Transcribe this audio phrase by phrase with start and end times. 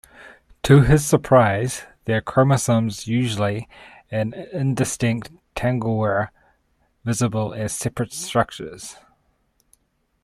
[0.63, 3.69] To his surprise, their chromosomes-usually
[4.09, 6.31] an indistinct tangle-were
[7.05, 8.95] visible as separate structures.